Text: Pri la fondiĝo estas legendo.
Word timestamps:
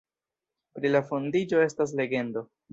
Pri 0.77 0.91
la 0.95 1.03
fondiĝo 1.11 1.63
estas 1.69 1.97
legendo. 2.03 2.47